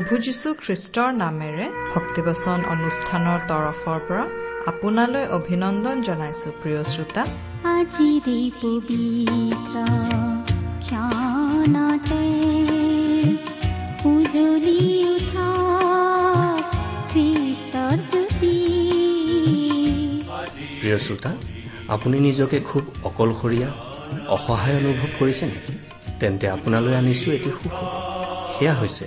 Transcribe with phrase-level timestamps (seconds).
[0.00, 1.64] প্ৰভু যীশু খ্ৰীষ্টৰ নামেৰে
[1.94, 4.24] ভক্তিবচন অনুষ্ঠানৰ তৰফৰ পৰা
[4.70, 7.22] আপোনালৈ অভিনন্দন জনাইছো প্ৰিয় শ্ৰোতা।
[7.76, 9.76] আজিৰে পবিত্ৰ
[10.84, 12.22] ক্ষণতে
[14.12, 14.80] উজলি
[15.14, 15.48] উঠা
[17.12, 18.56] খ্ৰীষ্টৰ জ্যোতি।
[20.80, 21.32] প্ৰিয় শ্ৰোতা
[21.94, 23.68] আপুনি নিজকে খুব অকলশৰীয়া
[24.36, 25.72] অসহায় অনুভৱ কৰিছে নেকি?
[26.20, 27.88] তেন্তে আপোনালৈ আনিছো এটি সুখবৰ
[28.54, 29.06] সেয়া হৈছে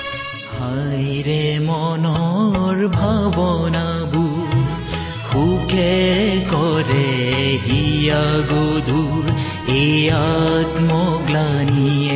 [0.61, 4.49] হাইৰে মনৰ ভাৱনাবোৰ
[5.29, 5.93] সুখে
[6.51, 7.07] কৰে
[7.65, 9.23] হিয়া গধুৰ
[9.75, 12.15] এই আত্মগ্লানিয়ে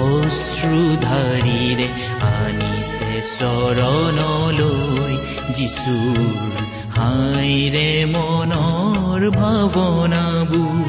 [0.00, 1.88] অশ্ৰুধাৰীৰে
[2.32, 5.14] আনিছে চৰণলৈ
[5.56, 6.52] যিচুৰ
[6.98, 10.84] হাইৰে মনৰ ভাৱনাবোৰ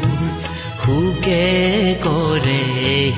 [0.81, 1.45] সুকে
[2.05, 2.61] কৰে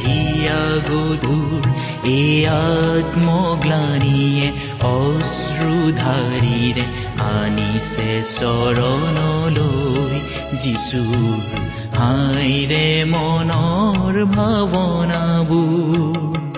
[0.03, 1.61] হিয়া গধুৰ
[2.09, 4.47] এই আত্মগ্লানিয়ে
[4.89, 6.85] অশ্ৰুধাৰীৰে
[7.29, 10.15] আনিছে চৰণলৈ
[10.61, 11.39] যিচুৰ
[11.95, 16.48] হাইৰে মনৰ ভাৱনাবোৰ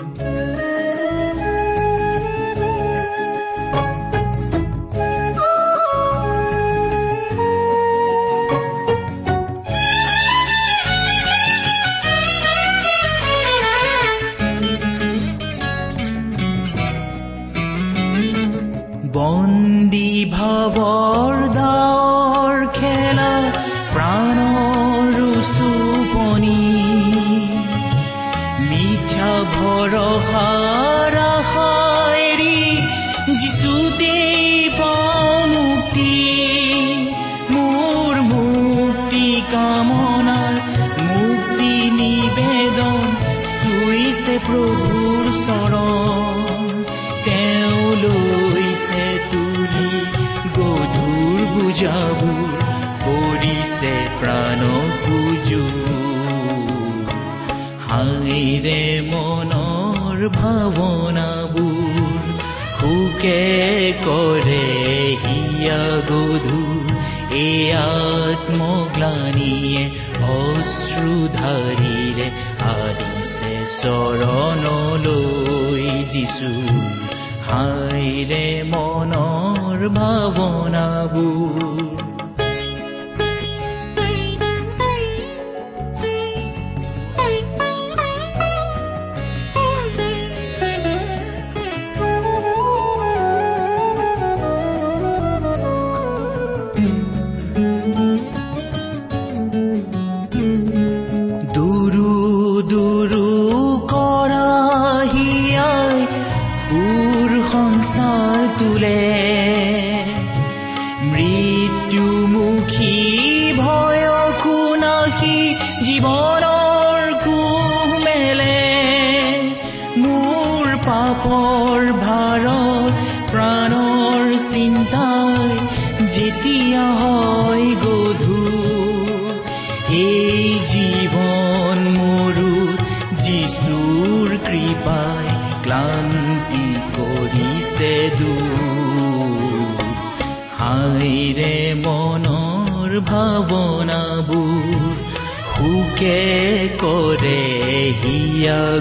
[44.46, 46.36] প্ৰভুৰ চৰণ
[47.26, 49.90] তেওঁ লৈছে তুলি
[50.58, 52.50] গধুৰ বুজাবোৰ
[53.04, 54.60] কৰিছে প্ৰাণ
[55.04, 55.64] পুজো
[57.88, 58.82] হাইৰে
[59.12, 61.96] মনৰ ভাৱনাবোৰ
[62.78, 63.42] সুকে
[64.06, 64.66] কৰে
[65.24, 66.78] হিয়া গধুৰ।
[67.32, 69.82] এই আত্মগ্লানিয়ে
[70.34, 71.81] অশ্ৰুধাৰীৰে আদিছে
[73.82, 76.50] চৰণলৈ যিচু।
[77.48, 81.91] হাইৰে মনৰ ভাৱনাবোৰ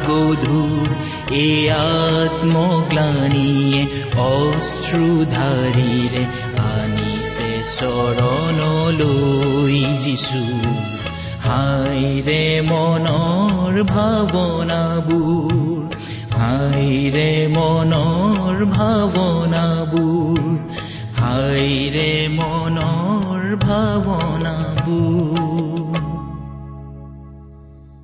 [0.08, 0.88] গধুৰ
[1.42, 3.82] এই আত্মগ্লানিয়ে
[4.30, 6.24] অশ্ৰুধাৰীৰে
[6.72, 10.44] আনিছে চৰণলৈ যিচু
[11.48, 15.52] হাইৰে মনৰ ভাৱনাবোৰ
[16.42, 20.40] হাইৰে মনৰ ভাৱনাবোৰ
[21.22, 25.81] হাইৰে মনৰ ভাৱনাবোৰ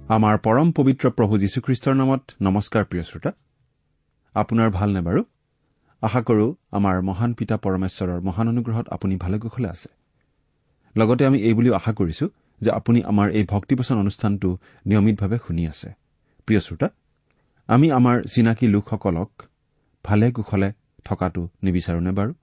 [0.07, 3.31] আমাৰ পৰম পবিত্ৰ প্ৰভু যীশুখ্ৰীষ্টৰ নামত নমস্কাৰ প্ৰিয় শ্ৰোতা।
[4.33, 5.23] আপোনাৰ ভালনে বাৰু?
[6.01, 9.89] আশা কৰো আমাৰ মহান পিতা পৰমেশ্বৰৰ মহান অনুগ্ৰহত আপুনি ভালে কুশলে আছে।
[10.95, 12.29] লগতে আমি এই বুলিও আশা কৰিছো
[12.61, 15.89] যে আপুনি আমাৰ এই ভক্তিবচন অনুষ্ঠানটো নিয়মিতভাৱে শুনি আছে।
[16.45, 16.89] প্ৰিয় শ্ৰোতা
[17.67, 19.31] আমি আমাৰ চিনাকি লোকসকলক
[20.03, 22.33] ভালে কুশলে থকাটো নিবিচাৰোনে বাৰু?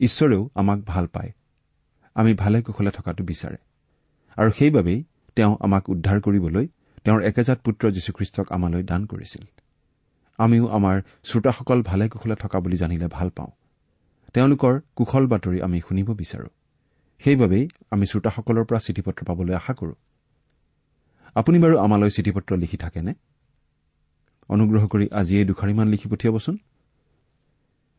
[0.00, 1.32] ঈশ্বৰেও আমাক ভাল পায়।
[2.14, 3.56] আমি ভালে কুশলে থকাটো বিচাৰে।
[4.36, 5.04] আৰু সেইবাবেই
[5.38, 6.66] তেওঁ আমাক উদ্ধাৰ কৰিবলৈ
[7.04, 9.44] তেওঁৰ একেজাত পুত্ৰ যীশুখ্ৰীষ্টক আমালৈ দান কৰিছিল।
[10.38, 13.50] আমিও আমাৰ শ্ৰোতাসকল ভালে কুশলে থকা বুলি জানিলে ভাল পাওঁ।
[14.34, 16.48] তেওঁলোকৰ কুশল বাতৰি আমি শুনিব বিচাৰো।
[17.24, 19.94] সেইবাবেই আমি শ্ৰোতাসকলৰ পৰা চিঠি পত্ৰ পাবলৈ আশা কৰো।
[21.34, 23.14] আপুনি বাৰু আমালৈ চিঠি পত্ৰ লিখি থাকেনে?
[24.48, 26.58] অনুগ্ৰহ কৰি আজিয়েই দুখাৰিমান লিখি পঠিয়াবচোন।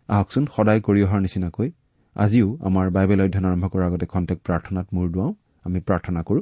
[0.07, 1.71] আহকচোন সদায় কৰি অহাৰ নিচিনাকৈ
[2.15, 5.33] আজিও আমাৰ বাইবেল অধ্যয়ন আৰম্ভ কৰাৰ আগতে খন্তেক প্ৰাৰ্থনাত মূৰ দুৱাওঁ।
[5.63, 6.41] আমি প্ৰাৰ্থনা কৰো।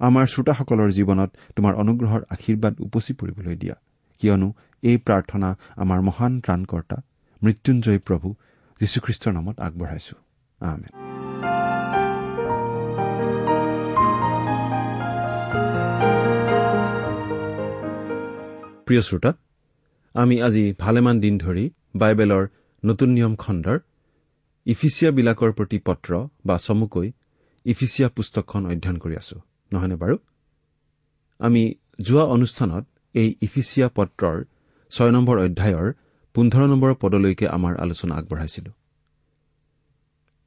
[0.00, 3.74] আমাৰ শ্ৰোতাসকলৰ জীৱনত তোমাৰ অনুগ্ৰহৰ আশীৰ্বাদ উপচি পৰিবলৈ দিয়া।
[4.18, 4.52] কিয়নো
[4.82, 6.96] এই প্ৰাৰ্থনা আমাৰ মহান ত্ৰাণকৰ্তা
[7.42, 8.34] মৃত্যুঞ্জয় প্ৰভু
[8.80, 10.14] যীশুখ্ৰীষ্টৰ নামত আগবঢ়াইছো।
[18.86, 19.32] প্ৰিয় শ্ৰোতা
[20.14, 22.46] আমি আজি ভালেমান দিন ধৰি বাইবেলৰ
[22.84, 23.78] নতুন নিয়ম খণ্ডৰ
[24.66, 27.12] ইফিচিয়াবিলাকৰ প্ৰতি পত্ৰ বা চমুকৈ
[27.64, 29.40] ইফিচিয়া পুস্তকখন অধ্যয়ন কৰি আছো।
[29.74, 30.16] নহয়নে বাৰু?
[31.40, 31.62] আমি
[32.00, 32.84] যোৱা অনুষ্ঠানত
[33.14, 34.36] এই ইফিচিয়া পত্ৰৰ
[34.92, 35.86] ছয় নম্বৰ অধ্যায়ৰ
[36.34, 38.70] পোন্ধৰ নম্বৰ পদলৈকে আমাৰ আলোচনা আগবঢ়াইছিলো।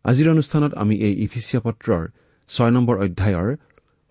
[0.06, 2.04] আজিৰ অনুষ্ঠানত আমি এই ইফিচিয়া পত্ৰৰ
[2.50, 3.50] ছয় নম্বৰ অধ্যায়ৰ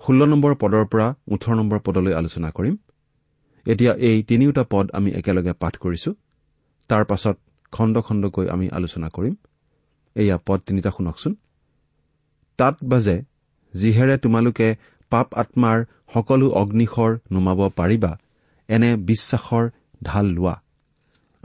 [0.00, 2.74] ষোল্ল নম্বৰ পদৰ পৰা ওঠৰ নম্বৰ পদলৈ আলোচনা কৰিম।
[3.66, 6.10] এতিয়া এই তিনিওটা পদ আমি একেলগে পাঠ কৰিছো।
[6.90, 7.36] তাৰ পাছত
[7.72, 9.34] খণ্ড খণ্ডকৈ আমি আলোচনা কৰিম।
[10.16, 11.32] এয়া পদ তিনিটা শুনকচোন।
[12.58, 13.16] তাত বাজে
[13.74, 14.68] যিহেৰে তোমালোকে
[15.16, 15.84] পাপ আত্মাৰ
[16.14, 18.12] সকলো অগ্নিশৰ নুমাব পাৰিবা
[18.68, 19.68] এনে বিশ্বাসৰ
[20.04, 20.54] ঢাল লোৱা।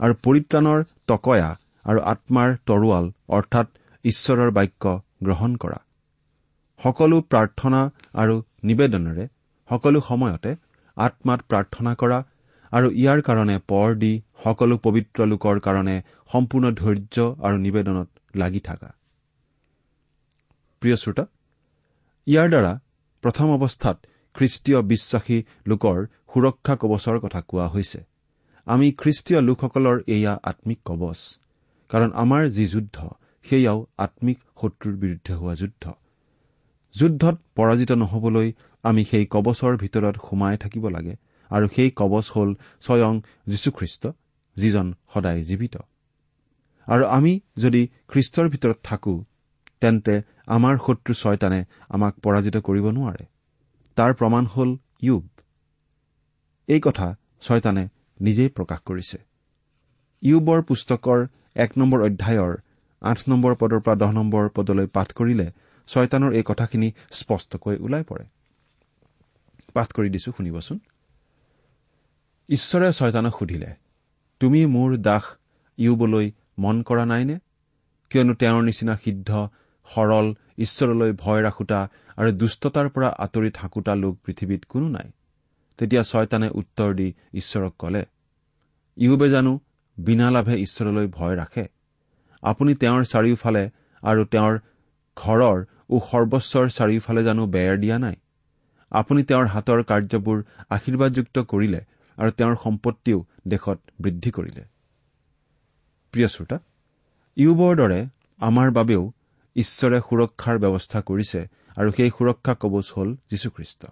[0.00, 1.50] আৰু পৰিত্ৰাণৰ টকয়া
[1.90, 3.04] আৰু আত্মাৰ তৰোৱাল
[3.36, 3.66] অৰ্থাৎ
[4.04, 4.84] ঈশ্বৰৰ বাক্য
[5.26, 5.78] গ্ৰহণ কৰা।
[6.80, 7.80] সকলো প্ৰাৰ্থনা
[8.22, 8.34] আৰু
[8.68, 9.24] নিবেদনেৰে
[9.70, 10.52] সকলো সময়তে
[10.96, 12.18] আত্মাত প্ৰাৰ্থনা কৰা
[12.72, 14.12] আৰু ইয়াৰ কাৰণে পৰ দি
[14.44, 15.96] সকলো পবিত্ৰ লোকৰ কাৰণে
[16.32, 17.16] সম্পূৰ্ণ ধৈৰ্য
[17.46, 18.08] আৰু নিবেদনত
[18.42, 18.88] লাগি থকা।
[20.82, 21.24] প্ৰিয় শ্ৰোতা
[22.26, 22.72] ইয়াৰ দ্বাৰা
[23.24, 23.96] প্ৰথম অৱস্থাত
[24.34, 25.98] খ্ৰীষ্টীয় বিশ্বাসী লোকৰ
[26.32, 28.00] সুৰক্ষা কবচৰ কথা কোৱা হৈছে।
[28.66, 31.20] আমি খ্ৰীষ্টীয় লোকসকলৰ এয়া আম্মিক কবচ
[31.90, 32.96] কাৰণ আমাৰ যি যুদ্ধ
[33.46, 35.84] সেয়াও আম্মিক শত্ৰুৰ বিৰুদ্ধে হোৱা যুদ্ধ।
[36.94, 38.48] যুদ্ধত পৰাজিত নহবলৈ
[38.84, 41.14] আমি সেই কবচৰ ভিতৰত সোমাই থাকিব লাগে
[41.50, 42.50] আৰু সেই কবচ হ'ল
[42.84, 43.14] স্বয়ং
[43.50, 44.02] যীশুখ্ৰীষ্ট
[44.56, 45.74] যিজন সদায় জীৱিত।
[46.88, 47.32] আৰু আমি
[47.62, 49.14] যদি খ্ৰীষ্টৰ ভিতৰত থাকো
[49.82, 50.14] তেন্তে
[50.52, 53.24] আমাৰ শত্ৰু ছয়তানে আমাক পৰাজিত কৰিব নোৱাৰে।
[53.96, 54.70] তাৰ প্ৰমাণ হ'ল
[55.02, 55.24] ইউব।
[56.68, 57.08] এই কথা
[57.42, 57.84] ছয়তানে
[58.20, 59.18] নিজেই প্ৰকাশ কৰিছে।
[60.22, 61.18] ইউবৰ পুস্তকৰ
[61.56, 62.52] এক নম্বৰ অধ্যায়ৰ
[63.02, 65.46] আঠ নম্বৰ পদৰ পৰা দহ নম্বৰ পদলৈ পাঠ কৰিলে
[65.88, 68.24] ছয়তানৰ এই কথাখিনি স্পষ্টকৈ ওলাই পৰে।
[69.74, 70.78] পাঠ কৰি দিছো শুনিবচোন।
[72.48, 73.70] ঈশ্বৰে ছয়তানক সুধিলে
[74.40, 75.24] তুমি মোৰ দাস
[75.78, 76.26] ইউবলৈ
[76.58, 77.36] মন কৰা নাইনে?
[78.10, 79.30] কিয়নো তেওঁৰ নিচিনা সিদ্ধ
[79.88, 80.26] সৰল
[80.58, 81.80] ঈশ্বৰলৈ ভয় ৰাখোতা
[82.16, 85.08] আৰু দুষ্টতাৰ পৰা আঁতৰি থাকোতা লোক পৃথিৱীত কোনো নাই।
[85.78, 88.02] তেতিয়া ছয়তানে উত্তৰ দি ঈশ্বৰক কলে
[88.96, 89.52] ইউবে জানো
[89.98, 91.64] বিনা লাভে ঈশ্বৰলৈ ভয় ৰাখে।
[92.42, 93.64] আপুনি তেওঁৰ চাৰিওফালে
[94.02, 94.58] আৰু তেওঁৰ
[95.16, 95.58] ঘৰৰ
[95.90, 98.16] ও সৰ্বস্বৰ চাৰিওফালে জানো বেৰ দিয়া নাই।
[98.92, 100.38] আপুনি তেওঁৰ হাতৰ কাৰ্যবোৰ
[100.70, 101.80] আশীৰ্বাদযুক্ত কৰিলে
[102.18, 104.62] আৰু তেওঁৰ সম্পত্তিও দেশত বৃদ্ধি কৰিলে।
[106.14, 106.58] প্ৰিয় শ্ৰোতা
[107.36, 108.00] ইউবৰ দৰে
[108.40, 109.02] আমাৰ বাবেও
[109.56, 111.40] ঈশ্বৰে সুৰক্ষাৰ ব্যৱস্থা কৰিছে
[111.76, 113.86] আৰু সেই সুৰক্ষা কবচ হল যীশুখ্ৰীষ্ট।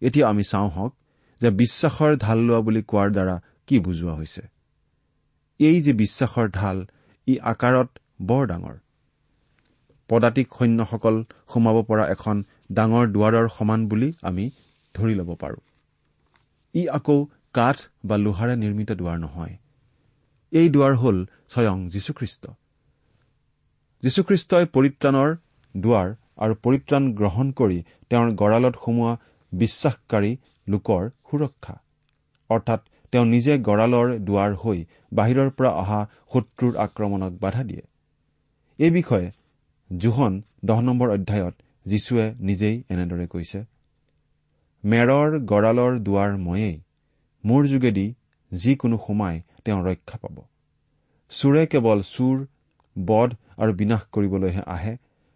[0.00, 0.96] এতিয়া আমি চাওঁ হওক
[1.40, 4.42] যে বিশ্বাসৰ ঢাল লোৱা বুলি কোৱাৰ দ্বাৰা কি বুজোৱা হৈছে।
[5.58, 6.86] এই যে বিশ্বাসৰ ঢাল
[7.26, 7.88] ই আকাৰত
[8.22, 8.76] বৰ ডাঙৰ।
[10.08, 14.50] পদাতিক সৈন্যসকল সোমাব পৰা এখন ডাঙৰ দুৱাৰৰ সমান বুলি আমি
[14.94, 15.56] ধৰি ল'ব পাৰো।
[16.74, 19.56] ই আকৌ কাঠ বা লোহাৰে নিৰ্মিত দুৱাৰ নহয়।
[20.52, 22.46] এই দুৱাৰ হ'ল স্বয়ং যীশুখ্ৰীষ্ট।
[24.06, 25.30] যীশুখ্ৰীষ্টই পৰিত্ৰাণৰ
[25.74, 26.08] দুৱাৰ
[26.44, 27.78] আৰু পৰিত্ৰাণ গ্ৰহণ কৰি
[28.10, 29.12] তেওঁৰ গঁড়ালত সোমোৱা
[29.52, 30.32] বিশ্বাসকাৰী
[30.66, 31.74] লোকৰ সুৰক্ষা।
[32.50, 32.80] অৰ্থাৎ
[33.12, 34.78] তেওঁ নিজে গঁড়ালৰ দুৱাৰ হৈ
[35.12, 36.00] বাহিৰৰ পৰা অহা
[36.32, 37.84] শত্ৰুৰ আক্ৰমণক বাধা দিয়ে।
[38.78, 39.26] এই বিষয়ে
[39.90, 40.32] জোহন
[40.64, 41.54] দহ নম্বৰ অধ্যায়ত
[41.86, 43.60] যীশুৱে নিজেই এনেদৰে কৈছে
[44.84, 46.76] মেৰৰ গঁড়ালৰ দুৱাৰ ময়েই
[47.44, 48.06] মোৰ যোগেদি
[48.52, 50.36] যিকোনো সোমাই তেওঁ ৰক্ষা পাব।
[51.32, 52.36] চোৰে কেৱল চোৰ
[52.96, 54.94] বধ আৰু বিনাশ কৰিবলৈহে আহে।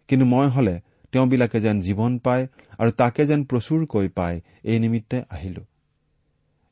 [0.09, 0.75] কিন্তু মই হলে
[1.11, 2.43] তেওঁবিলাকে যেন জীৱন পায়
[2.79, 5.63] আৰু তাকে যেন প্ৰচুৰকৈ পায় এই নিমিত্তে আহিলো।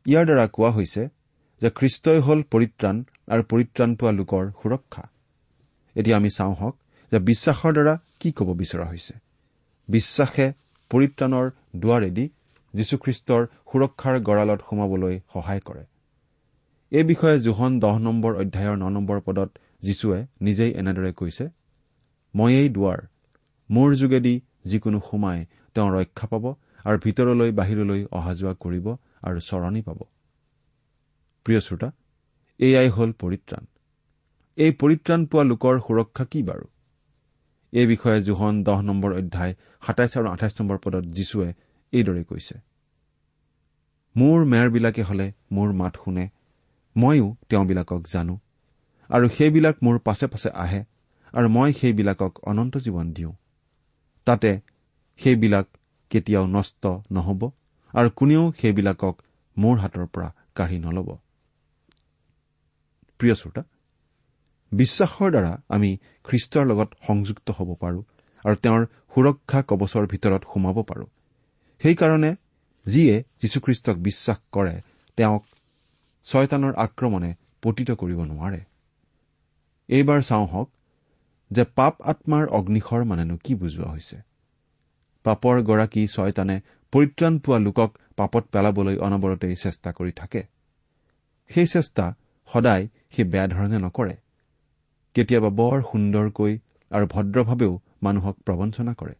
[0.05, 1.03] ইয়াৰ দ্বাৰা কোৱা হৈছে
[1.61, 2.95] যে খ্ৰীষ্টই হল পৰিত্ৰাণ
[3.27, 5.03] আৰু পৰিত্ৰাণ পোৱা লোকৰ সুৰক্ষা।
[5.95, 6.75] এতিয়া আমি চাওঁ হওক
[7.11, 9.13] যে বিশ্বাসৰ দ্বাৰা কি ক'ব বিচৰা হৈছে।
[9.89, 10.47] বিশ্বাসে
[10.91, 12.25] পৰিত্ৰাণৰ দুৱাৰেদি
[12.73, 15.83] যীশুখ্ৰীষ্টৰ সুৰক্ষাৰ গঁড়ালত সোমাবলৈ সহায় কৰে।
[16.91, 19.49] এই বিষয়ে জোহন দহ নম্বৰ অধ্যায়ৰ ন নম্বৰ পদত
[19.81, 21.45] যীশুৱে নিজেই এনেদৰে কৈছে
[22.33, 22.99] ময়েই দুৱাৰ
[23.69, 25.39] মোৰ যোগেদি যিকোনো সোমাই
[25.75, 26.45] তেওঁ ৰক্ষা পাব
[26.85, 28.85] আৰু ভিতৰলৈ বাহিৰলৈ অহা যোৱা কৰিব
[29.27, 29.99] আৰু চৰণি পাব।
[31.45, 31.89] প্ৰিয় শ্ৰোতা
[32.59, 33.63] এয়াই হ'ল পৰিত্ৰাণ।
[34.57, 36.65] এই পৰিত্ৰাণ পোৱা লোকৰ সুৰক্ষা কি বাৰু?
[37.73, 39.53] এই বিষয়ে জোহন দহ নম্বৰ অধ্যায়
[39.85, 41.49] সাতাইছ আৰু আঠাইছ নম্বৰ পদত যীশুৱে
[41.93, 42.55] এইদৰে কৈছে
[44.15, 46.25] মোৰ মেৰবিলাকে হলে মোৰ মাত শুনে
[46.95, 48.35] ময়ো তেওঁবিলাকক জানো।
[49.09, 50.81] আৰু সেইবিলাক মোৰ পাছে পাছে আহে
[51.33, 53.33] আৰু মই সেইবিলাকক অনন্ত জীৱন দিওঁ।
[54.27, 54.51] তাতে
[55.19, 55.67] সেইবিলাক
[56.11, 56.83] কেতিয়াও নষ্ট
[57.15, 57.41] নহব
[57.93, 59.15] আৰু কোনেও সেইবিলাকক
[59.57, 61.09] মোৰ হাতৰ পৰা কাঢ়ি নলব।
[64.71, 65.89] বিশ্বাসৰ দ্বাৰা আমি
[66.27, 67.99] খ্ৰীষ্টৰ লগত সংযুক্ত হ'ব পাৰো
[68.45, 68.81] আৰু তেওঁৰ
[69.13, 71.05] সুৰক্ষা কবচৰ ভিতৰত সোমাব পাৰো।
[71.81, 72.31] সেইকাৰণে
[72.85, 74.75] যিয়ে যীশুখ্ৰীষ্টক বিশ্বাস কৰে
[75.17, 75.43] তেওঁক
[76.27, 77.31] ছয়তানৰ আক্ৰমণে
[77.63, 78.61] পতিত কৰিব নোৱাৰে।
[79.89, 80.69] এইবাৰ চাওঁ হওক
[81.51, 84.17] যে পাপ আত্মাৰ অগ্নিশৰ মানেনো কি বুজোৱা হৈছে।
[85.25, 86.61] পাপৰ গৰাকী ছয়তানে
[86.93, 90.43] পৰিত্ৰাণ পোৱা লোকক পাপত পেলাবলৈ অনবৰতেই চেষ্টা কৰি থাকে।
[91.49, 92.05] সেই চেষ্টা
[92.49, 94.15] সদায় সি বেয়া ধৰণে নকৰে।
[95.15, 96.53] কেতিয়াবা বৰ সুন্দৰকৈ
[96.91, 99.15] আৰু ভদ্ৰভাৱেও মানুহক প্ৰবঞ্চনা কৰে।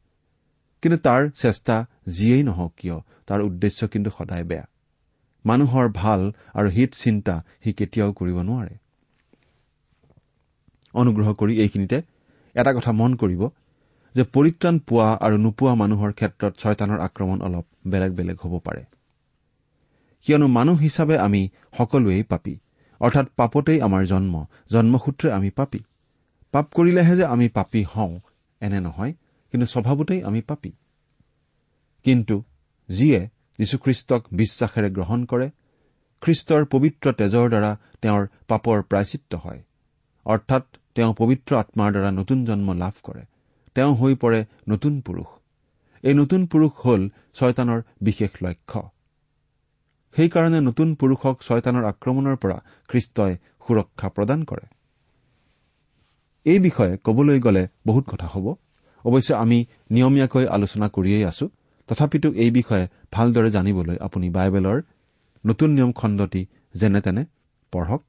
[0.84, 4.66] কিন্তু তাৰ চেষ্টা যিয়েই নহওক কিয় তাৰ উদ্দেশ্য কিন্তু সদায় বেয়া।
[5.46, 6.22] মানুহৰ ভাল
[6.54, 8.78] আৰু হিত চিন্তা সি কেতিয়াও কৰিব নোৱাৰে।
[10.94, 12.02] অনুগ্ৰহ কৰি এইখিনিতে
[12.56, 13.50] এটা কথা মন কৰিব
[14.16, 18.84] যে পৰিত্ৰাণ পোৱা আৰু নোপোৱা মানুহৰ ক্ষেত্ৰত ছয়তানৰ আক্ৰমণ অলপ বেলেগ বেলেগ হ'ব পাৰে।
[20.26, 22.56] কিয়নো মানুহ হিচাপে আমি সকলোৱেই পাপী।
[23.02, 25.80] অৰ্থাৎ পাপতেই আমাৰ জন্ম জন্মসূত্ৰে আমি পাপী।
[26.52, 28.20] পাপ কৰিলেহে যে আমি পাপী হওঁ
[28.62, 29.14] এনে নহয়
[29.52, 30.72] কিন্তু স্বভাৱতেই আমি পাপী।
[32.04, 32.44] কিন্তু
[32.90, 33.20] যিয়ে
[33.60, 35.50] যীশুখ্ৰীষ্টক বিশ্বাসেৰে গ্ৰহণ কৰে
[36.22, 39.64] খ্ৰীষ্টৰ পবিত্ৰ তেজৰ দ্বাৰা তেওঁৰ পাপৰ প্ৰায়চিত্ৰ হয়।
[40.26, 40.66] অৰ্থাৎ
[40.96, 43.24] তেওঁ পবিত্ৰ আত্মাৰ দ্বাৰা নতুন জন্ম লাভ কৰে।
[43.76, 45.30] তেওঁ হৈ পৰে নতুন পুৰুষ।
[46.04, 47.02] এই নতুন পুৰুষ হল
[47.34, 48.82] ছয়তানৰ বিশেষ লক্ষ্য।
[50.16, 52.58] সেইকাৰণে নতুন পুৰুষক ছয়তানৰ আক্ৰমণৰ পৰা
[52.90, 53.34] খ্ৰীষ্টই
[53.68, 54.66] সুৰক্ষা প্ৰদান কৰে।
[56.46, 58.46] এই বিষয়ে কবলৈ গ'লে বহুত কথা হ'ব।
[59.06, 61.46] অৱশ্যে আমি নিয়মীয়াকৈ আলোচনা কৰিয়েই আছো।
[61.90, 64.78] তথাপিতো এই বিষয়ে ভালদৰে জানিবলৈ আপুনি বাইবেলৰ
[65.46, 66.42] নতুন নিয়ম খণ্ডটি
[66.76, 67.24] যেনে তেনে
[67.74, 68.02] পঢ়ক।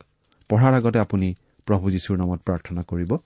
[0.50, 1.28] পঢ়াৰ আগতে আপুনি
[1.70, 3.16] প্ৰভু যীশুৰ নামত প্ৰাৰ্থনা কৰিব।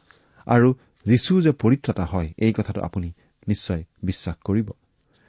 [0.46, 0.74] আৰু
[1.04, 3.12] যীশু যে পৰিত্ৰতা হয় এই কথাটো আপুনি
[3.48, 4.70] নিশ্চয় বিশ্বাস কৰিব।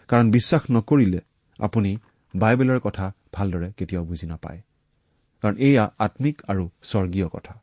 [0.07, 1.19] কাৰণ বিশ্বাস নকৰিলে
[1.59, 1.97] আপুনি
[2.35, 4.61] বাইবেলৰ কথা ভালদৰে কেতিয়াও বুজি নাপায়।
[5.41, 7.61] কাৰণ এয়া আম্মিক আৰু স্বৰ্গীয় কথা।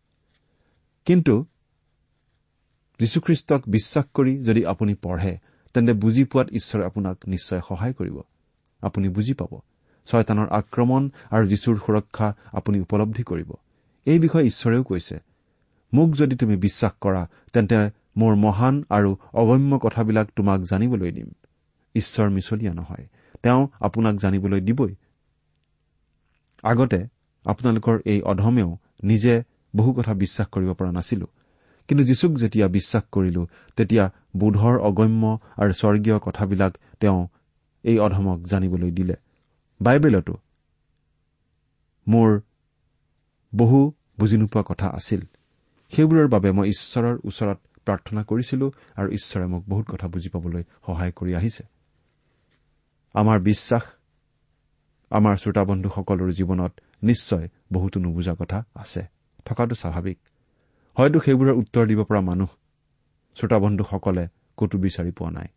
[1.05, 1.47] কিন্তু
[2.99, 5.39] যীশুখ্ৰীষ্টক বিশ্বাস কৰি যদি আপুনি পঢ়ে
[5.75, 8.23] তেন্তে বুজি পোৱাত ঈশ্বৰে আপোনাক নিশ্চয় সহায় কৰিব।
[8.81, 9.61] আপুনি বুজি পাব।
[10.07, 13.53] ছয়তানৰ আক্ৰমণ আৰু যীশুৰ সুৰক্ষা আপুনি উপলব্ধি কৰিব।
[14.07, 15.19] এই বিষয়ে ঈশ্বৰেও কৈছে।
[15.95, 21.31] মোক যদি তুমি বিশ্বাস কৰা তেন্তে মোৰ মহান আৰু অগম্য কথাবিলাক তোমাক জানিবলৈ দিম।
[21.95, 23.09] ঈশ্বৰ মিছলীয়া নহয়
[23.43, 24.95] তেওঁ আপোনাক জানিবলৈ দিবই।
[26.63, 27.07] আগতে
[27.45, 29.43] আপোনালোকৰ এই অধমেও নিজে
[29.77, 31.27] বহু কথা বিশ্বাস কৰিব পৰা নাছিলো।
[31.89, 33.47] কিন্তু যীশুক যেতিয়া বিশ্বাস কৰিলো
[33.77, 37.29] তেতিয়া বোধৰ অগম্য আৰু স্বৰ্গীয় কথাবিলাক তেওঁ
[37.83, 39.15] এই অধমক জানিবলৈ দিলে।
[39.83, 40.35] বাইবেলতো
[42.09, 42.41] মোৰ
[43.55, 45.21] বহু বুজি নোপোৱা কথা আছিল।
[45.93, 51.13] সেইবোৰৰ বাবে মই ঈশ্বৰৰ ওচৰত প্ৰাৰ্থনা কৰিছিলো আৰু ঈশ্বৰে মোক বহুত কথা বুজি পাবলৈ সহায়
[51.13, 51.65] কৰি আহিছে।
[53.15, 53.83] আমাৰ বিশ্বাস
[55.11, 56.73] আমাৰ শ্ৰোতাবন্ধুসকলৰ জীৱনত
[57.03, 59.03] নিশ্চয় বহুতো নুবুজা কথা আছে।
[59.45, 60.19] থকাটো স্বাভাৱিক।
[60.97, 62.49] হয়তো সেইবোৰৰ উত্তৰ দিব পৰা মানুহ
[63.35, 65.49] শ্ৰোতাবন্ধুসকলে কতো বিচাৰি পোৱা নাই।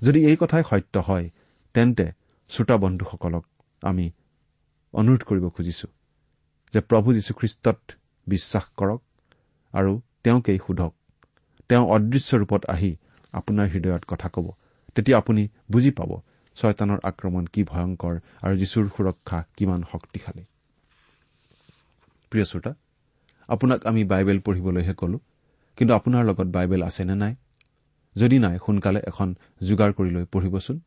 [0.00, 1.30] যদি এই কথাই সত্য হয়
[1.74, 2.12] তেন্তে
[2.48, 3.46] শ্ৰোতাবন্ধুসকলক
[3.82, 4.10] আমি
[4.92, 5.88] অনুৰোধ কৰিব খুজিছো
[6.74, 7.80] যে প্ৰভু যীশুখ্ৰীষ্টত
[8.26, 9.02] বিশ্বাস কৰক।
[9.74, 9.92] আৰু
[10.24, 10.92] তেওঁকেই সোধক।
[11.70, 12.90] তেওঁ অদৃশ্য ৰূপত আহি
[13.32, 14.46] আপোনাৰ হৃদয়ত কথা ক'ব।
[14.94, 16.10] তেতিয়া আপুনি বুজি পাব
[16.56, 20.44] ছয়তানৰ আক্ৰমণ কি ভয়ংকৰ আৰু যীশুৰ সুৰক্ষা কিমান শক্তিশালী।
[22.32, 22.72] প্ৰিয় শ্ৰোতা
[23.48, 25.18] আপোনাক আমি বাইবেল পঢ়িবলৈহে কলো
[25.78, 27.34] কিন্তু আপোনাৰ লগত বাইবেল আছে নে নাই?
[28.16, 29.28] যদি নাই সোনকালে এখন
[29.62, 30.80] যোগাৰ কৰি লৈ পঢ়িবচোন।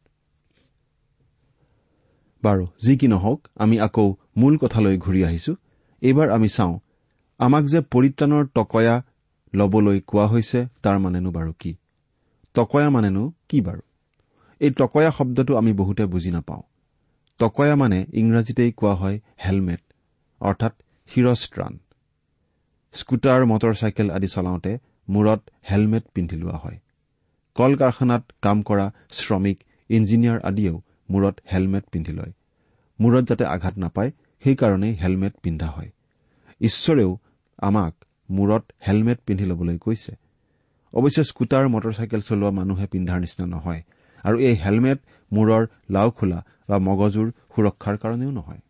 [2.43, 5.53] বাৰু যি কি নহওক আমি আকৌ মূল কথালৈ ঘূৰি আহিছো।
[6.01, 6.79] এইবাৰ আমি চাওঁ
[7.39, 9.03] আমাক যে পৰিত্ৰাণৰ টকয়া
[9.53, 11.75] ল'বলৈ কোৱা হৈছে তাৰ মানেনো বাৰু কি?
[12.53, 13.79] টকয়া মানেনো কি বাৰু?
[14.59, 16.61] এই টকয়া শব্দটো আমি বহুতে বুজি নাপাওঁ।
[17.39, 19.81] টকয়া মানে ইংৰাজীতেই কোৱা হয় হেলমেট
[20.41, 20.73] অৰ্থাৎ
[21.07, 21.77] শিৰস্ত্ৰাণ।
[22.93, 24.77] স্কুটাৰ মটৰ চাইকেল আদি চলাওঁতে
[25.09, 26.79] মূৰত হেলমেট পিন্ধি লোৱা হয়।
[27.55, 32.33] কল কাৰখানাত কাম কৰা শ্ৰমিক ইঞ্জিনিয়াৰ আদিয়েও মূৰত হেলমেট পিন্ধি লয়।
[32.99, 34.11] মূৰত যাতে আঘাত নাপায়
[34.43, 35.91] সেইকাৰণেই হেলমেট পিন্ধা হয়।
[36.61, 37.17] ঈশ্বৰেও
[37.57, 37.93] আমাক
[38.29, 40.15] মূৰত হেলমেট পিন্ধি ল'বলৈ কৈছে।
[40.93, 43.81] অৱশ্যে স্কুটাৰ মটৰ চাইকেল চলোৱা মানুহে পিন্ধাৰ নিচিনা নহয়
[44.23, 44.99] আৰু এই হেলমেট
[45.31, 48.61] মূৰৰ লাও খোলা বা মগজুৰ সুৰক্ষাৰ কাৰণেও নহয়।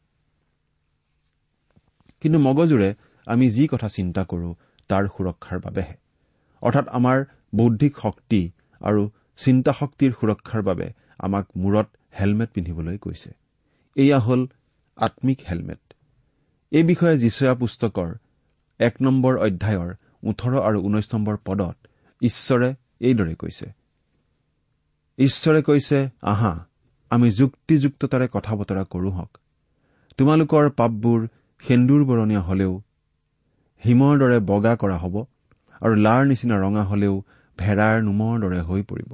[2.22, 2.94] কিন্তু মগজুৰে
[3.25, 4.56] আমি যি কথা চিন্তা কৰো
[4.88, 5.96] তাৰ সুৰক্ষাৰ বাবেহে।
[6.62, 7.25] অৰ্থাৎ আমাৰ
[7.56, 8.51] বৌদ্ধিক শক্তি
[8.82, 11.88] আৰু চিন্তা শক্তিৰ সুৰক্ষাৰ বাবে আমাক মূৰত
[12.20, 13.30] হেলমেট পিন্ধিবলৈ কৈছে।
[13.96, 14.48] এয়া হ'ল
[14.96, 15.94] আম্মিক হেলমেট।
[16.72, 18.13] এই বিষয়ে যিচয়া পুস্তকৰ
[18.79, 19.89] এক নম্বৰ অধ্যায়ৰ
[20.24, 21.75] ওঠৰ আৰু ঊনৈশ নম্বৰ পদত
[22.22, 23.65] ঈশ্বৰে এইদৰে কৈছে।
[25.17, 26.65] ঈশ্বৰে কৈছে আহা
[27.10, 29.38] আমি যুক্তিযুক্ততাৰে কথা বতৰা কৰো হওক।
[30.17, 31.27] তোমালোকৰ পাপবোৰ
[31.63, 32.82] সেন্দুৰ বৰণীয়া হলেও
[33.86, 35.15] হিমৰ দৰে বগা কৰা হ'ব
[35.82, 37.24] আৰু লাৰ নিচিনা ৰঙা হলেও
[37.58, 39.12] ভেড়াৰ নোমৰ দৰে হৈ পৰিব।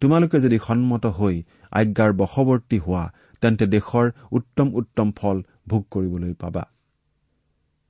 [0.00, 1.42] তোমালোকে যদি সন্মত হৈ
[1.72, 3.04] আজ্ঞাৰ বশৱৰ্তী হোৱা
[3.40, 6.73] তেন্তে দেশৰ উত্তম উত্তম ফল ভোগ কৰিবলৈ পাবা।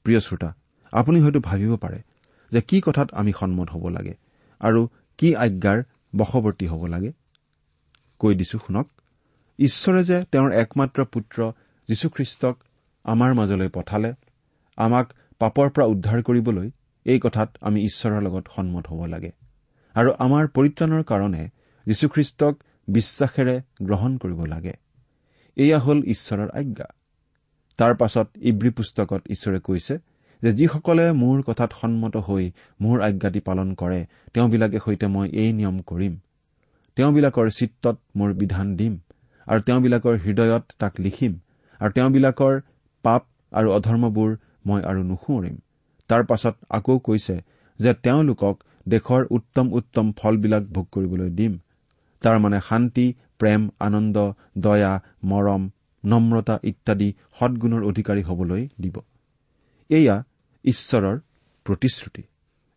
[0.05, 0.51] প্ৰিয় শ্ৰোতা
[0.93, 1.99] আপুনি হয়তো ভাবিব পাৰে
[2.53, 4.15] যে কি কথাত আমি সন্মত হ'ব লাগে
[4.61, 4.81] আৰু
[5.19, 5.79] কি আজ্ঞাৰ
[6.17, 7.13] বশৱৰ্তী হ'ব লাগে।
[8.19, 8.87] কৈ দিছো শুনক
[9.59, 11.39] ঈশ্বৰে যে তেওঁৰ একমাত্ৰ পুত্ৰ
[11.89, 12.57] যীশুখ্ৰীষ্টক
[13.05, 14.15] আমাৰ মাজলৈ পঠালে
[14.79, 15.07] আমাক
[15.39, 16.71] পাপৰ পৰা উদ্ধাৰ কৰিবলৈ
[17.07, 19.33] এই কথাত আমি ঈশ্বৰৰ লগত সন্মত হ'ব লাগে
[19.95, 21.43] আৰু আমাৰ পৰিত্ৰাণৰ কাৰণে
[21.87, 22.55] যীশুখ্ৰীষ্টক
[22.89, 24.75] বিশ্বাসেৰে গ্ৰহণ কৰিব লাগে।
[25.57, 26.89] এয়া হ'ল ঈশ্বৰৰ আজ্ঞা।
[27.79, 29.95] তাৰ পাছত ইব্ৰী পুস্তকত ঈশ্বৰে কৈছে
[30.43, 32.45] যে যিসকলে মোৰ কথাত সন্মত হৈ
[32.81, 34.01] মোৰ আজ্ঞাতি পালন কৰে
[34.35, 36.15] তেওঁবিলাকে সৈতে মই এই নিয়ম কৰিম।
[36.97, 38.95] তেওঁবিলাকৰ চিত্তত মোৰ বিধান দিম
[39.47, 41.33] আৰু তেওঁবিলাকৰ হৃদয়ত তাক লিখিম
[41.81, 42.55] আৰু তেওঁবিলাকৰ
[43.05, 44.31] পাপ আৰু অধৰ্মবোৰ
[44.67, 45.57] মই আৰু নুসুঁৱৰিম।
[46.11, 47.37] তাৰ পাছত আকৌ কৈছে
[47.81, 48.55] যে তেওঁলোকক
[48.89, 51.53] দেশৰ উত্তম উত্তম ফলবিলাক ভোগ কৰিবলৈ দিম।
[52.23, 53.07] তাৰ মানে শান্তি
[53.39, 54.17] প্ৰেম আনন্দ
[54.59, 54.93] দয়া
[55.25, 55.63] মৰম
[56.05, 59.01] নম্ৰতা ইত্যাদি সদ্গুণৰ অধিকাৰী হবলৈ দিব।
[59.89, 60.23] এয়া
[60.65, 61.19] ঈশ্বৰৰ
[61.65, 62.23] প্ৰতিশ্ৰুতি।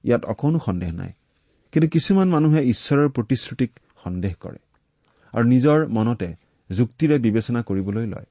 [0.04, 1.14] ইয়াত অকণো সন্দেহ নাই।
[1.72, 4.58] কিন্তু কিছুমান মানুহে ঈশ্বৰৰ প্ৰতিশ্ৰুতিক সন্দেহ কৰে
[5.34, 6.36] আৰু নিজৰ মনতে
[6.72, 8.26] যুক্তিৰে বিবেচনা কৰিবলৈ লয়।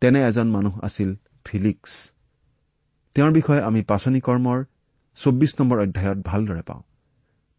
[0.00, 2.12] তেনে এজন মানুহ আছিল ফিলিক্স।
[3.14, 4.64] তেওঁৰ বিষয়ে আমি পাচনি কৰ্মৰ
[5.16, 6.82] চৌব্বিছ নম্বৰ অধ্যায়ত ভালদৰে পাওঁ।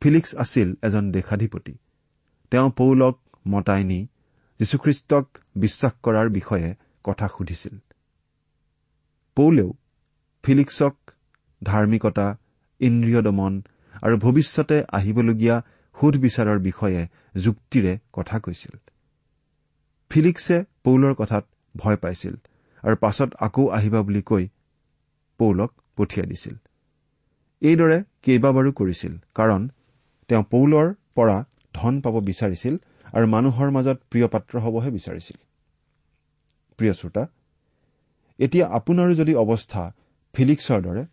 [0.02, 1.78] ফিলিক্স আছিল এজন দেশাধিপতি।
[2.52, 4.08] তেওঁ পৌলক মতাই নি
[4.60, 7.76] যীশুখ্ৰীষ্টক বিশ্বাস কৰাৰ বিষয়ে কথা সুধিছিল।
[9.38, 9.70] পৌলেও
[10.44, 10.96] ফিলিক্সক
[11.62, 12.28] ধাৰ্মিকতা
[12.82, 13.54] ইন্দ্ৰিয় দমন
[14.02, 15.56] আৰু ভৱিষ্যতে আহিবলগীয়া
[15.98, 17.02] সুধবিচাৰৰ বিষয়ে
[17.44, 18.74] যুক্তিৰে কথা কৈছিল।
[20.12, 21.46] ফিলিক্সে পৌলৰ কথাত
[21.76, 22.36] ভয় পাইছিল
[22.84, 24.48] আৰু পাছত আকৌ আহিবা বুলি কৈ
[25.40, 26.56] পৌলক পঠিয়াই দিছিল।
[27.62, 29.62] এইদৰে কেইবাবাৰো কৰিছিল কাৰণ
[30.30, 31.38] তেওঁ পৌলৰ পৰা
[31.74, 32.78] ধন পাব বিচাৰিছিল
[33.14, 35.38] আৰু মানুহৰ মাজত প্ৰিয় পাত্ৰ হবহে বিচাৰিছিল।
[36.80, 37.24] প্ৰিয় শ্ৰোতা
[38.40, 39.84] এতিয়া আপোনাৰো যদি অৱস্থা
[40.34, 41.04] ফিলিক্সৰ দৰে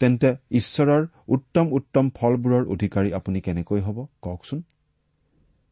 [0.00, 4.58] তেন্তে ঈশ্বৰৰ উত্তম উত্তম ফলবোৰৰ অধিকাৰী আপুনি কেনেকৈ হ'ব কওকচোন?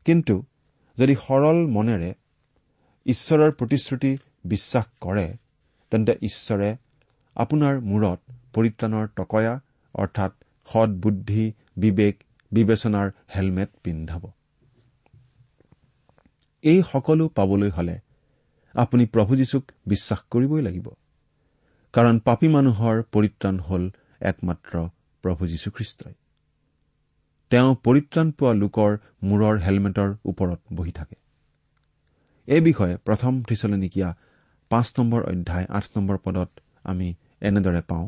[0.07, 0.35] কিন্তু
[0.99, 2.11] যদি সৰল মনেৰে
[3.07, 4.13] ঈশ্বৰৰ প্ৰতিশ্ৰুতি
[4.45, 5.27] বিশ্বাস কৰে
[5.93, 6.71] তেন্তে ঈশ্বৰে
[7.37, 8.21] আপোনাৰ মূৰত
[8.55, 9.55] পৰিত্ৰাণৰ টকয়া
[9.95, 10.33] অৰ্থাৎ
[10.69, 11.45] সৎ বুদ্ধি
[11.77, 12.15] বিবেক
[12.53, 14.23] বিবেচনাৰ হেলমেট পিন্ধাব।
[16.65, 17.97] এই সকলো পাবলৈ হলে
[18.75, 20.87] আপুনি প্ৰভু যীশুক বিশ্বাস কৰিবই লাগিব।
[21.95, 23.83] কাৰণ পাপী মানুহৰ পৰিত্ৰাণ হল
[24.21, 24.75] একমাত্ৰ
[25.25, 26.15] প্ৰভু যীশুখ্ৰীষ্টই
[27.51, 28.91] তেওঁ পৰিত্ৰাণ পোৱা লোকৰ
[29.23, 31.17] মূৰৰ হেলমেটৰ ওপৰত বহি থাকে।
[32.49, 34.09] এই বিষয়ে প্ৰথম থিচলনিকীয়া
[34.71, 36.51] পাঁচ নম্বৰ অধ্যায় আঠ নম্বৰ পদত
[36.85, 37.09] আমি
[37.41, 38.07] এনেদৰে পাওঁ।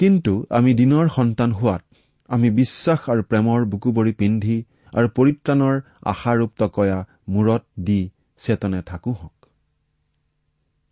[0.00, 1.82] কিন্তু আমি দিনৰ সন্তান হোৱাত
[2.30, 4.56] আমি বিশ্বাস আৰু প্ৰেমৰ বুকুবৰি পিন্ধি
[4.92, 6.98] আৰু পৰিত্ৰাণৰ আশাৰূপ টকয়া
[7.28, 8.00] মূৰত দি
[8.40, 9.36] চেতনে থাকো হওক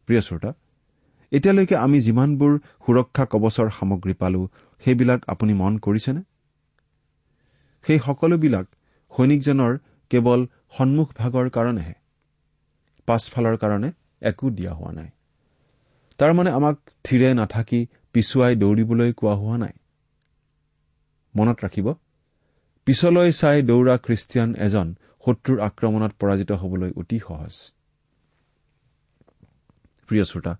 [0.08, 0.50] প্ৰিয় শ্ৰোতা
[1.32, 2.52] এতিয়ালৈকে আমি যিমানবোৰ
[2.86, 4.42] সুৰক্ষা কবচৰ সামগ্ৰী পালো
[4.82, 6.22] সেইবিলাক আপুনি মন কৰিছেনে?
[7.84, 8.66] সেই সকলোবিলাক
[9.12, 9.72] সৈনিকজনৰ
[10.10, 10.40] কেৱল
[10.78, 11.94] সন্মুখ ভাগৰ কাৰণেহে
[13.08, 15.10] পাছফালৰ কাৰণে একো দিয়া হোৱা নাই।
[16.18, 17.80] তাৰমানে আমাক থিৰে নাথাকি
[18.12, 19.74] পিছুৱাই দৌৰিবলৈ কোৱা হোৱা নাই।
[21.34, 21.86] মনত ৰাখিব
[22.88, 27.54] পিছলৈ চাই দৌৰা খ্ৰীষ্টিয়ান এজন শত্ৰুৰ আক্ৰমণত পৰাজিত হবলৈ অতি সহজ।
[30.08, 30.56] প্ৰিয় শ্ৰোতা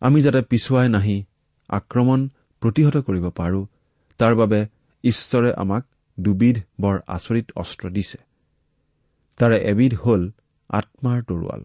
[0.00, 1.24] আমি যাতে পিছুৱাই নাহি
[1.68, 2.28] আক্ৰমণ
[2.62, 3.64] প্ৰতিহত কৰিব পাৰোঁ
[4.18, 4.60] তাৰ বাবে
[5.04, 5.86] ঈশ্বৰে আমাক
[6.20, 8.18] দুবিধ বৰ আচৰিত অস্ত্ৰ দিছে।
[9.38, 10.22] তাৰে এবিধ হ'ল
[10.70, 11.62] আত্মাৰ তৰোৱাল।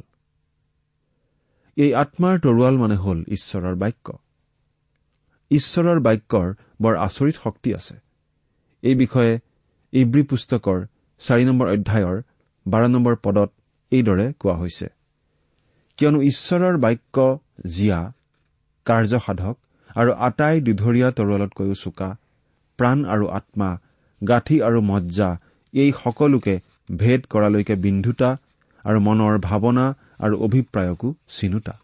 [1.77, 4.07] এই আত্মাৰ তৰোৱাল মানে হ'ল ঈশ্বৰৰ বাক্য।
[5.51, 6.47] ঈশ্বৰৰ বাক্যৰ
[6.81, 8.04] বৰ আচৰিত শক্তি আছে।
[8.89, 9.33] এই বিষয়ে
[9.93, 10.79] ইব্ৰী পুস্তকৰ
[11.21, 12.17] চাৰি নম্বৰ অধ্যায়ৰ
[12.65, 13.49] বাৰ নম্বৰ পদত
[13.91, 14.87] এইদৰে কোৱা হৈছে।
[15.99, 17.15] কিয়নো ঈশ্বৰৰ বাক্য
[17.75, 17.99] জীয়া
[18.85, 19.55] কাৰ্যসাধক
[19.95, 22.09] আৰু আটাই দুধৰীয়া তৰোৱালতকৈও চোকা
[22.79, 23.69] প্ৰাণ আৰু আত্মা
[24.21, 25.29] গাঁঠি আৰু মজ্জা
[25.73, 26.55] এই সকলোকে
[26.97, 28.29] ভেদ কৰালৈকে বিন্ধুতা
[28.85, 29.85] আৰু মনৰ ভাৱনা
[30.19, 31.75] আৰু অভিপ্ৰায়কো চিনোতা।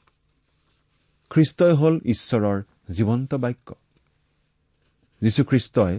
[1.31, 2.57] খ্ৰীষ্টই হ'ল ঈশ্বৰৰ
[2.91, 3.67] জীৱন্ত বাক্য।
[5.21, 5.95] যীশুখ্ৰীষ্টই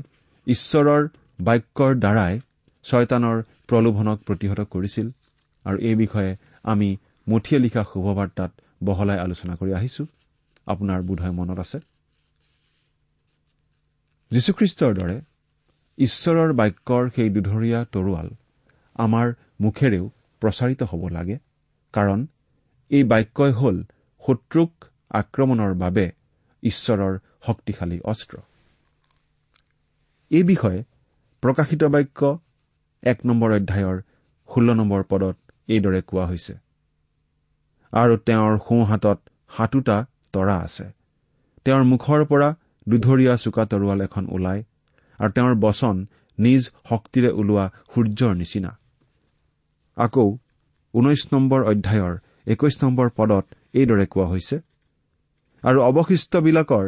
[0.46, 1.08] ঈশ্বৰৰ
[1.40, 2.40] বাক্যৰ দ্বাৰাই
[2.84, 5.06] ছয়তানৰ প্ৰলোভনক প্ৰতিহত কৰিছিল।
[5.64, 6.96] আৰু এই বিষয়ে আমি
[7.28, 8.50] মুঠিয়ে লিখা শুভবাৰ্তাত
[8.84, 10.06] বহলাই আলোচনা কৰি আহিছো।
[10.66, 11.78] আপোনাৰ বোধহয় মনত আছে?
[14.30, 15.16] যীশুখ্ৰীষ্টৰ দৰে
[15.98, 18.28] ঈশ্বৰৰ বাক্যৰ সেই দুধৰীয়া তৰোৱাল
[18.96, 19.26] আমাৰ
[19.60, 20.04] মুখেৰেও
[20.42, 21.36] প্ৰচাৰিত হ'ব লাগে
[21.92, 22.26] কাৰণ
[22.90, 23.76] এই বাক্যই হ'ল
[24.24, 24.72] শত্ৰুক
[25.10, 26.12] আক্ৰমণৰ বাবে
[26.62, 28.36] ঈশ্বৰৰ শক্তিশালী অস্ত্ৰ।
[30.32, 30.80] এই বিষয়ে
[31.42, 32.20] প্ৰকাশিত বাক্য
[33.02, 33.96] এক নম্বৰ অধ্যায়ৰ
[34.48, 35.36] ষোল্ল নম্বৰ পদত
[35.68, 36.54] এইদৰে কোৱা হৈছে।
[37.92, 39.18] আৰু তেওঁৰ সোঁহাতত
[39.56, 39.96] সাতোটা
[40.34, 40.86] তৰা আছে।
[41.66, 42.48] তেওঁৰ মুখৰ পৰা
[42.86, 44.62] দুধৰীয়া চোকা তৰোৱাল এখন ওলায়
[45.18, 45.96] আৰু তেওঁৰ বচন
[46.38, 48.70] নিজ শক্তিৰে ওলোৱা সূৰ্যৰ নিচিনা।
[49.96, 50.26] আকৌ
[50.94, 52.14] ঊনৈশ নম্বৰ অধ্যায়ৰ
[52.46, 54.56] একৈশ নম্বৰ পদত এইদৰে কোৱা হৈছে
[55.62, 56.86] আৰু অৱশিষ্টবিলাকৰ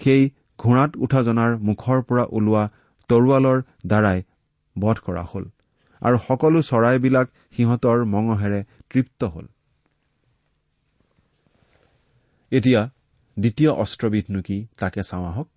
[0.00, 0.22] সেই
[0.58, 2.64] ঘোঁৰাত উঠা জনাৰ মুখৰ পৰা ওলোৱা
[3.10, 4.18] তৰোৱালৰ দ্বাৰাই
[4.76, 5.44] বধ কৰা হ'ল
[6.02, 9.46] আৰু সকলো চৰাইবিলাক সিহঁতৰ মঙহেৰে তৃপ্ত হ'ল।
[12.52, 12.80] এতিয়া
[13.36, 15.48] দ্বিতীয় অস্ত্ৰবিধনো কি তাকে চাওঁ আহক।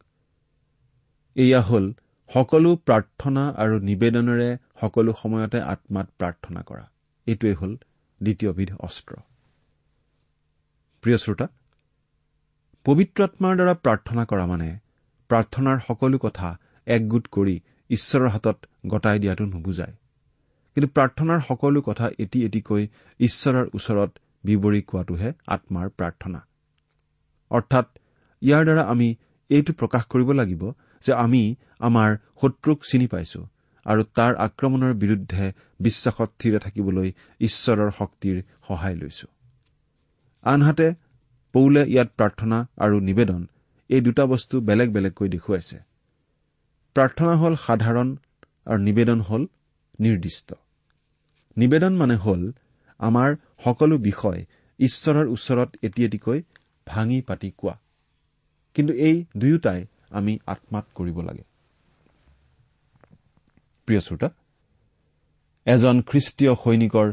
[1.36, 1.86] এয়া হ'ল
[2.30, 4.50] সকলো প্ৰাৰ্থনা আৰু নিবেদনেৰে
[4.82, 6.86] সকলো সময়তে আত্মাত প্ৰাৰ্থনা কৰা।
[7.28, 7.74] এইটোৱেই হ'ল
[8.22, 9.14] দ্বিতীয়বিধ অস্ত্ৰ।
[11.04, 11.48] প্ৰিয় শ্ৰোতা
[12.86, 14.70] পবিত্ৰ আত্মাৰ দ্বাৰা প্ৰাৰ্থনা কৰা মানে
[15.30, 16.50] প্ৰাৰ্থনাৰ সকলো কথা
[16.88, 17.56] একগোট কৰি
[17.90, 19.94] ঈশ্বৰৰ হাতত গতাই দিয়াটো নুবুজায়।
[20.78, 22.84] কিন্তু প্ৰাৰ্থনাৰ সকলো কথা এটি এটিকৈ
[23.20, 24.12] ঈশ্বৰৰ ওচৰত
[24.44, 26.40] বিৱৰি কোৱাটোহে আত্মাৰ প্ৰাৰ্থনা।
[27.52, 27.88] অৰ্থাৎ
[28.42, 29.08] ইয়াৰ দ্বাৰা আমি
[29.50, 30.64] এইটো প্ৰকাশ কৰিব লাগিব
[31.04, 31.44] যে আমি
[31.80, 32.10] আমাৰ
[32.42, 33.42] শত্ৰুক চিনি পাইছো
[33.86, 35.46] আৰু তাৰ আক্ৰমণৰ বিৰুদ্ধে
[35.80, 37.10] বিশ্বাসত থিৰে থাকিবলৈ
[37.42, 38.36] ঈশ্বৰৰ শক্তিৰ
[38.68, 39.28] সহায় লৈছো।
[40.44, 40.88] আনহাতে
[41.54, 43.42] পৌলে ইয়াত প্ৰাৰ্থনা আৰু নিবেদন
[43.90, 45.78] এই দুটা বস্তু বেলেগ বেলেগকৈ দেখুৱাইছে।
[46.96, 48.16] প্ৰাৰ্থনা হ'ল সাধাৰণ
[48.66, 49.48] আৰু নিবেদন হ'ল
[50.00, 50.54] নিৰ্দিষ্ট।
[51.58, 52.52] নিবেদন মানে হ'ল
[53.00, 54.46] আমাৰ সকলো বিষয়
[54.80, 56.42] ঈশ্বৰৰ ওচৰত এটি এটিকৈ
[56.88, 57.76] ভাঙি পাতি কোৱা।
[58.74, 61.44] কিন্তু এই দুয়োটাই আমি আত্মাত কৰিব লাগে।
[65.66, 67.08] এজন খ্ৰীষ্টীয় সৈনিকৰ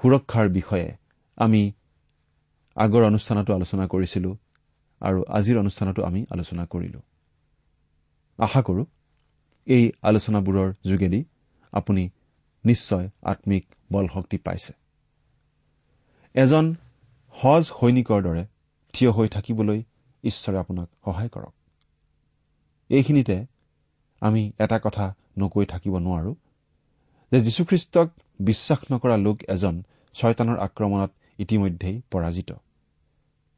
[0.00, 0.88] সুৰক্ষাৰ বিষয়ে
[1.36, 1.72] আমি
[2.76, 4.36] আগৰ অনুষ্ঠানতো আলোচনা কৰিছিলো।
[5.00, 7.00] আৰু আজিৰ অনুষ্ঠানতো আমি আলোচনা কৰিলো।
[8.38, 8.86] আশা কৰো
[9.66, 11.24] এই আলোচনাবোৰৰ যোগেদি
[11.72, 12.10] আপুনি
[12.64, 14.72] নিশ্চয় আম্মিক বল শক্তি পাইছে।
[16.34, 16.74] এজন
[17.34, 18.46] সজ সৈনিকৰ দৰে
[18.92, 19.82] থিয় হৈ থাকিবলৈ
[20.24, 21.54] ঈশ্বৰে আপোনাক সহায় কৰক।
[22.90, 23.46] এইখিনিতে
[24.20, 26.34] আমি এটা কথা নকৈ থাকিব নোৱাৰো
[27.32, 28.08] যে যীশুখ্ৰীষ্টক
[28.40, 29.82] বিশ্বাস নকৰা লোক এজন
[30.14, 32.52] ছয়তানৰ আক্ৰমণত ইতিমধ্যেই পৰাজিত।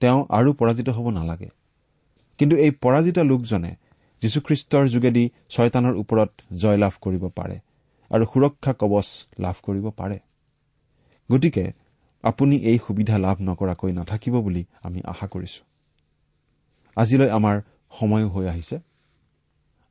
[0.00, 1.48] তেওঁ আৰু পৰাজিত হ'ব নালাগে।
[2.38, 3.76] কিন্তু এই পৰাজিত লোকজনে
[4.22, 7.58] যীশুখ্ৰীষ্টৰ যোগেদি ছয়তানৰ ওপৰত জয়লাভ কৰিব পাৰে
[8.10, 9.08] আৰু সুৰক্ষা কবচ
[9.38, 10.18] লাভ কৰিব পাৰে।
[11.32, 11.72] গতিকে
[12.22, 15.62] আপুনি এই সুবিধা লাভ নকৰাকৈ নাথাকিব বুলি আমি আশা কৰিছো।
[16.96, 17.60] আজিলৈ আমাৰ
[18.00, 18.78] সময়ো হৈ আহিছে।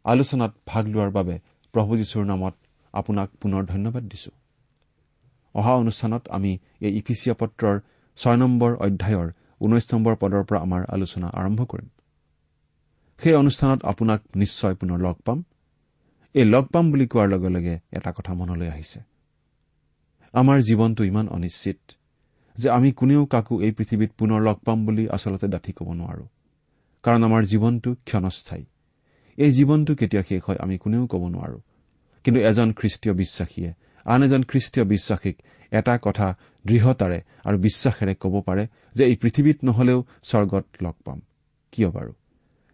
[0.04, 1.40] আলোচনাত ভাগ লোৱাৰ বাবে
[1.74, 2.54] প্ৰভু যীশুৰ নামত
[2.94, 4.32] আপোনাক পুনৰ ধন্যবাদ দিছো।
[5.54, 7.80] অহা অনুষ্ঠানত আমি এই ইফিচিয়া পত্ৰৰ
[8.18, 11.90] ছয় নম্বৰ অধ্যায়ৰ ঊনৈশ নম্বৰ পদৰ পৰা আমাৰ আলোচনা আৰম্ভ কৰিম।
[13.24, 15.44] সেই অনুষ্ঠানত আপোনাক নিশ্চয় পুনৰ লগ পাম।
[16.34, 19.00] এই লগ পাম বুলি কোৱাৰ লগে লগে এটা কথা মনলৈ আহিছে।
[20.34, 21.78] আমাৰ জীৱনটো ইমান অনিশ্চিত
[22.58, 26.26] যে আমি কোনেও কাকো এই পৃথিৱীত পুনৰ লগ পাম বুলি আচলতে ডাঠি ক'ব নোৱাৰো।
[27.04, 28.66] কাৰণ আমাৰ জীৱনটো ক্ষণস্থায়ী।
[29.38, 31.60] এই জীৱনটো কেতিয়া শেষ হয় আমি কোনেও ক'ব নোৱাৰো।
[32.24, 33.74] কিন্তু এজন খ্ৰীষ্টীয় বিশ্বাসীয়ে
[34.06, 35.42] আন এজন খ্ৰীষ্টীয় বিশ্বাসীক
[35.72, 41.22] এটা কথা দৃঢ়তাৰে আৰু বিশ্বাসেৰে ক'ব পাৰে যে এই পৃথিৱীত নহলেও স্বৰ্গত লগ পাম।
[41.72, 42.14] কিয় বাৰু?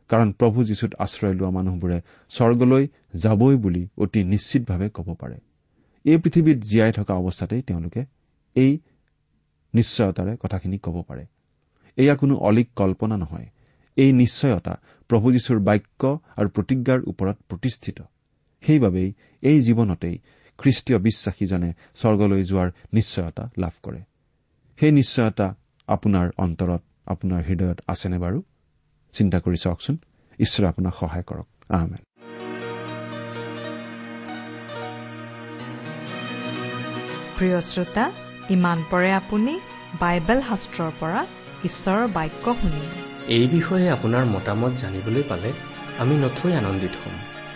[0.09, 5.37] কাৰণ প্ৰভু যীশুত আশ্ৰয় লোৱা মানুহবোৰে স্বৰ্গলৈ যাবই বুলি অতি নিশ্চিতভাৱে ক'ব পাৰে।
[6.05, 8.05] এই পৃথিৱীত জীয়াই থকা অৱস্থাতেই তেওঁলোকে
[8.55, 8.79] এই
[9.73, 11.25] নিশ্চয়তাৰে কথাখিনি ক'ব পাৰে।
[11.97, 13.47] এয়া কোনো অলিক কল্পনা নহয়।
[13.95, 18.01] এই নিশ্চয়তা প্ৰভু যীশুৰ বাক্য আৰু প্ৰতিজ্ঞাৰ ওপৰত প্ৰতিষ্ঠিত।
[18.61, 20.19] সেইবাবেই এই জীৱনতেই
[20.57, 24.01] খ্ৰীষ্টীয় বিশ্বাসীজনে স্বৰ্গলৈ যোৱাৰ নিশ্চয়তা লাভ কৰে।
[24.79, 25.55] সেই নিশ্চয়তা
[25.87, 28.43] আপোনাৰ অন্তৰত আপোনাৰ হৃদয়ত আছেনে বাৰু?
[29.13, 29.97] চিন্তা কৰি চাওকচোন।
[30.39, 32.01] ঈশ্বৰে আপোনাক সহায় কৰক। আহমেদ
[37.37, 38.11] প্ৰিয় শ্ৰোতা
[38.49, 39.59] ইমান পৰে আপুনি
[39.99, 41.25] বাইবেল শাস্ত্ৰৰ পৰা
[41.63, 45.53] ঈশ্বৰৰ বাক্য শুনিলে এই বিষয়ে আপোনাৰ মতামত জানিবলৈ পালে
[45.97, 47.32] আমি নথৈ আনন্দিত হ'ম।